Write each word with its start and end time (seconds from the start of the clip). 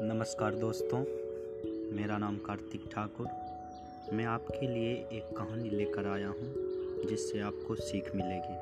नमस्कार 0.00 0.54
दोस्तों, 0.54 0.98
मेरा 1.96 2.18
नाम 2.18 2.36
कार्तिक 2.36 2.84
ठाकुर। 2.92 3.26
मैं 4.12 4.24
आपके 4.24 4.66
लिए 4.66 4.92
एक 4.92 5.36
कहानी 5.36 5.70
लेकर 5.70 6.06
आया 6.06 6.28
हूँ, 6.28 6.54
जिससे 7.08 7.40
आपको 7.40 7.74
सीख 7.74 8.14
मिलेगी। 8.14 8.56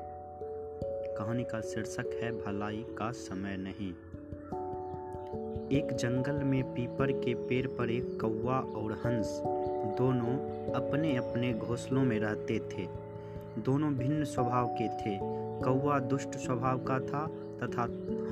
कहानी 1.15 1.43
का 1.43 1.61
शीर्षक 1.61 2.19
है, 2.23 2.31
भलाई 2.31 2.85
का 2.89 3.11
समय 3.11 3.57
नहीं। 3.59 3.93
एक 5.79 5.93
जंगल 5.93 6.43
में 6.43 6.63
पीपर 6.63 7.11
के 7.11 7.33
पेड़ 7.33 7.67
पर 7.67 7.89
एक 7.89 8.21
कौवा 8.21 8.59
और 8.59 8.91
हंस 8.91 9.41
दोनों 9.97 10.33
अपने 10.73 11.15
अपने 11.15 11.53
घोंसलों 11.53 12.03
में 12.03 12.19
रहते 12.19 12.59
थे। 12.59 12.87
दोनों 13.61 13.93
भिन्न 13.93 14.23
स्वभाव 14.23 14.67
के 14.67 14.87
थे। 14.87 15.19
कौवा 15.63 15.99
दुष्ट 15.99 16.29
स्वभाव 16.29 16.77
का 16.77 16.99
था 16.99 17.27
तथा 17.63 17.83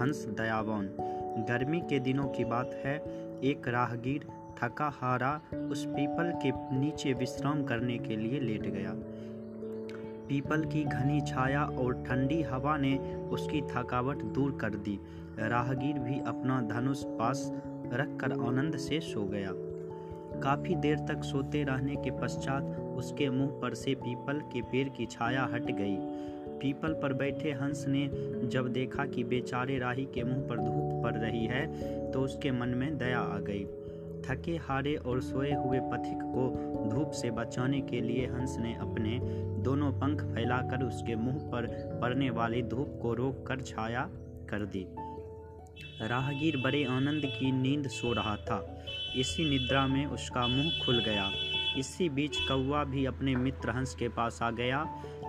हंस 0.04 0.26
दयावान। 0.26 0.90
गर्मी 1.38 1.80
के 1.80 2.00
दिनों 2.00 2.28
की 2.28 2.46
बात 2.46 2.74
है। 2.86 2.96
एक 3.44 3.68
राहगीर 3.68 4.28
थका 4.60 4.90
हारा 4.94 5.42
उस 5.72 5.86
पीपल 5.86 6.32
के 6.44 6.52
नीचे 6.80 7.14
विश्राम 7.14 7.64
करने 7.64 7.98
के 7.98 8.16
लिए 8.16 8.40
लेट 8.40 8.62
गया। 8.62 8.94
पीपल 10.30 10.66
की 10.66 10.84
घनी 10.84 11.22
छाया 11.22 11.64
और 11.64 12.04
ठंडी 12.04 12.42
हवा 12.42 12.78
ने 12.78 12.98
उसकी 13.32 13.62
थकावट 13.62 14.24
दूर 14.24 14.58
कर 14.62 14.70
दी। 14.70 15.00
राहगीर 15.40 16.00
भी 16.00 16.20
अपना 16.20 16.62
धनुष 16.62 17.04
पास 17.06 17.52
रखकर 17.94 18.32
आनंद 18.32 18.78
से 18.78 19.00
सो 19.00 19.24
गया। 19.24 19.52
काफ़ी 20.42 20.76
देर 20.76 20.98
तक 21.00 21.24
सोते 21.24 21.64
रहने 21.64 21.96
के 21.96 22.12
पश्चात 22.12 22.64
उसके 22.98 23.30
मुँह 23.30 23.60
पर 23.62 23.74
से 23.74 23.96
पीपल 23.96 24.40
के 24.54 24.62
पेड़ 24.62 24.90
की 24.90 25.06
छाया 25.06 25.44
हट 25.44 25.72
गई। 25.72 25.98
पीपल 26.62 26.94
पर 26.94 27.14
बैठे 27.14 27.52
हंस 27.52 27.86
ने 27.88 28.08
जब 28.48 28.68
देखा 28.68 29.06
कि 29.06 29.24
बेचारे 29.24 29.78
राही 29.80 30.06
के 30.06 30.24
मुँह 30.24 30.48
पर 30.50 30.58
धूप 30.58 31.04
पड़ 31.04 31.16
रही 31.16 31.46
है 31.46 31.66
तो 32.12 32.22
उसके 32.22 32.52
मन 32.52 32.70
में 32.70 32.98
दया 32.98 33.20
आ 33.20 33.40
गई। 33.40 33.66
थके 34.26 34.56
हारे 34.58 34.96
और 34.96 35.22
सोए 35.22 35.52
हुए 35.54 35.80
पथिक 35.80 36.22
को 36.28 36.90
धूप 36.90 37.12
से 37.12 37.32
बचाने 37.32 37.82
के 37.82 38.02
लिए 38.02 38.26
हंस 38.28 38.56
ने 38.60 38.74
अपने 38.76 39.20
दोनों 39.64 39.92
पंख 39.92 40.24
फैलाकर 40.26 40.84
उसके 40.84 41.16
मुँह 41.16 41.38
पर 41.52 41.68
पड़ने 42.02 42.30
वाली 42.30 42.62
धूप 42.62 43.00
को 43.02 43.14
रोक 43.14 43.46
कर 43.48 43.62
छाया 43.62 44.10
कर 44.50 44.66
दी। 44.66 44.86
राहगीर 46.02 46.58
बड़े 46.58 46.84
आनंद 46.84 47.22
की 47.26 47.52
नींद 47.52 47.88
सो 47.88 48.14
रहा 48.14 48.36
था। 48.38 48.86
इसी 49.18 49.50
निद्रा 49.50 49.88
में 49.88 50.06
उसका 50.06 50.48
मुँह 50.48 50.72
खुल 50.86 51.00
गया। 51.00 51.30
इसी 51.78 52.10
बीच 52.10 52.38
कौवा 52.38 52.84
भी 52.84 53.06
अपने 53.06 53.36
मित्र 53.36 53.70
हंस 53.70 53.96
के 53.96 54.10
पास 54.10 54.40
आ 54.42 54.52
गया। 54.52 54.84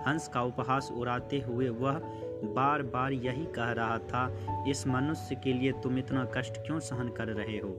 हंस 0.07 0.27
का 0.27 0.41
उपहास 0.41 0.91
उड़ाते 0.97 1.39
हुए 1.39 1.69
वह 1.69 2.01
बार 2.43 2.81
बार 2.81 3.13
यही 3.13 3.45
कह 3.45 3.71
रहा 3.71 3.97
था, 3.97 4.37
इस 4.67 4.87
मनुष्य 4.87 5.35
के 5.35 5.53
लिए 5.53 5.71
तुम 5.71 5.97
इतना 5.97 6.25
कष्ट 6.25 6.57
क्यों 6.57 6.79
सहन 6.79 7.09
कर 7.09 7.27
रहे 7.27 7.57
हो? 7.57 7.69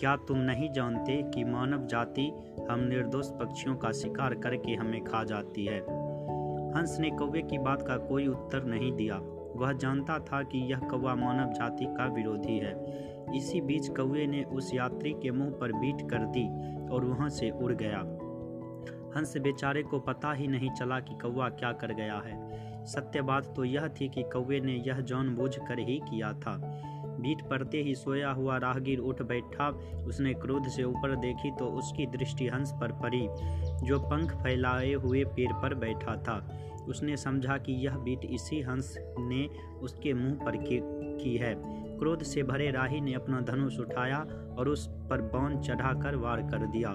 क्या 0.00 0.16
तुम 0.16 0.38
नहीं 0.38 0.72
जानते 0.72 1.22
कि 1.22 1.44
मानव 1.44 1.86
जाति 1.86 2.32
हम 2.70 2.80
निर्दोष 2.80 3.30
पक्षियों 3.30 3.76
का 3.76 3.92
शिकार 3.92 4.34
करके 4.34 4.74
हमें 4.74 5.04
खा 5.04 5.24
जाती 5.24 5.66
है? 5.66 5.80
हंस 6.76 6.96
ने 7.00 7.10
कौवे 7.10 7.42
की 7.42 7.58
बात 7.58 7.82
का 7.82 7.96
कोई 7.96 8.26
उत्तर 8.26 8.64
नहीं 8.64 8.92
दिया। 8.92 9.20
वह 9.56 9.72
जानता 9.72 10.18
था 10.18 10.42
कि 10.42 10.58
यह 10.58 10.78
कौवा 10.78 11.14
मानव 11.14 11.52
जाति 11.52 11.84
का 11.84 12.06
विरोधी 12.06 12.58
है। 12.58 12.74
इसी 13.36 13.60
बीच 13.60 13.88
कौवे 13.88 14.26
ने 14.26 14.42
उस 14.42 14.74
यात्री 14.74 15.12
के 15.12 15.30
मुँह 15.30 15.50
पर 15.50 15.72
बीट 15.72 16.10
कर 16.10 16.18
दी 16.18 16.46
और 16.88 17.04
वहाँ 17.04 17.28
से 17.28 17.50
उड़ 17.50 17.72
गया। 17.72 18.02
हंस 19.16 19.36
बेचारे 19.36 19.82
को 19.82 19.98
पता 19.98 20.32
ही 20.32 20.46
नहीं 20.46 20.70
चला 20.70 21.00
कि 21.00 21.14
कौवा 21.14 21.48
क्या 21.48 21.72
कर 21.72 21.92
गया 21.92 22.22
है। 22.26 22.86
सत्य 22.86 23.22
बात 23.22 23.52
तो 23.56 23.64
यह 23.64 23.88
थी 23.88 24.08
कि 24.08 24.22
कौवे 24.22 24.60
ने 24.60 24.74
यह 24.86 25.00
जानबूझ 25.00 25.56
कर 25.58 25.78
ही 25.78 25.98
किया 26.10 26.32
था। 26.32 26.56
बीट 27.20 27.42
पड़ते 27.42 27.82
ही 27.82 27.94
सोया 27.94 28.30
हुआ 28.30 28.56
राहगीर 28.56 28.98
उठ 28.98 29.22
बैठा। 29.22 29.68
उसने 30.06 30.32
क्रोध 30.34 30.68
से 30.68 30.84
ऊपर 30.84 31.16
देखी 31.16 31.50
तो 31.50 31.66
उसकी 31.66 32.06
दृष्टि 32.06 32.46
हंस 32.46 32.72
पर 32.72 32.92
पड़ी, 32.92 33.26
जो 33.86 33.98
पंख 33.98 34.34
फैलाए 34.34 34.92
हुए 34.92 35.24
पेड़ 35.24 35.52
पर 35.52 35.74
बैठा 35.74 36.16
था। 36.16 36.38
उसने 36.88 37.16
समझा 37.16 37.56
कि 37.58 37.72
यह 37.72 37.96
बीट 37.96 38.24
इसी 38.24 38.60
हंस 38.60 38.94
ने 39.18 39.46
उसके 39.80 40.14
मुँह 40.14 40.34
पर 40.34 40.56
की 40.56 41.36
है। 41.36 41.54
क्रोध 41.98 42.22
से 42.22 42.42
भरे 42.42 42.70
राही 42.70 43.00
ने 43.00 43.12
अपना 43.12 43.40
धनुष 43.40 43.78
उठाया 43.78 44.18
और 44.58 44.68
उस 44.68 44.88
पर 45.10 45.20
बाण 45.20 45.58
चढ़ाकर 45.60 46.16
वार 46.16 46.42
कर 46.42 46.66
दिया। 46.66 46.90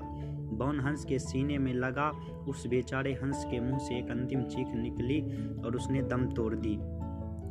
बौन 0.54 0.80
हंस 0.80 1.06
के 1.06 1.20
सीने 1.20 1.58
में 1.58 1.74
लगा, 1.74 2.10
उस 2.48 2.68
बेचारे 2.68 3.14
हंस 3.14 3.46
के 3.46 3.60
मुँह 3.60 3.78
से 3.78 3.98
एक 3.98 4.10
अंतिम 4.12 4.44
चीख 4.44 4.68
निकली 4.68 5.22
और 5.62 5.76
उसने 5.76 6.02
दम 6.02 6.26
तोड़ 6.26 6.56
दी। 6.56 6.80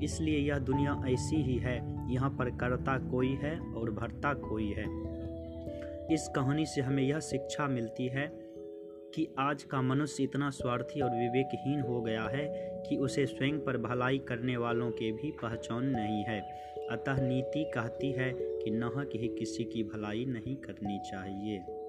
इसलिए 0.05 0.39
यह 0.39 0.59
दुनिया 0.59 1.03
ऐसी 1.09 1.37
ही 1.37 1.59
है, 1.59 1.95
यहाँ 2.13 2.31
पर 2.31 2.51
करता 2.51 2.99
कोई 2.99 3.35
है 3.35 3.59
और 3.59 3.91
भरता 3.91 4.35
कोई 4.35 4.69
है। 4.69 4.85
इस 6.15 6.29
कहानी 6.37 6.67
से 6.67 6.81
हमें 6.81 7.03
यह 7.03 7.21
शिक्षा 7.21 7.67
मिलती 7.67 8.07
है 8.07 8.27
कि 9.15 9.35
आज 9.39 9.63
का 9.63 9.83
मनुष्य 9.83 10.23
इतना 10.23 10.51
स्वार्थी 10.51 11.01
और 11.01 11.11
विवेकहीन 11.11 11.81
हो 11.81 12.03
गया 12.03 12.23
है 12.23 12.47
कि 12.89 12.97
उसे 12.97 13.27
स्वयं 13.27 13.59
पर 13.59 13.77
भलाई 13.77 14.19
करने 14.19 14.57
वालों 14.57 14.91
के 14.91 15.13
भी 15.13 15.31
पहचान 15.31 15.85
नहीं 15.85 16.25
है। 16.25 16.41
अतः 16.91 17.29
नीति 17.29 17.71
कहती 17.75 18.13
है 18.13 18.33
कि 18.33 18.71
नाहक 18.71 19.11
ही 19.15 19.29
किसी 19.29 19.65
की 19.65 19.83
भलाई 19.83 20.25
नहीं 20.25 20.57
करनी 20.57 20.99
चाहिए। 20.99 21.84